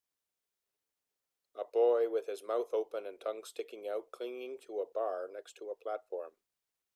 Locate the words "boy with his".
1.63-2.41